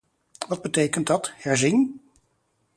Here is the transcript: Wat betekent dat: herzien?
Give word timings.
Wat 0.47 0.61
betekent 0.61 1.07
dat: 1.07 1.31
herzien? 1.35 1.99